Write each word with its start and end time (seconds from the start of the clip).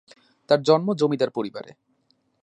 তার 0.49 0.59
জন্ম 0.61 0.87
জমিদার 0.93 1.29
পরিবারে। 1.29 1.71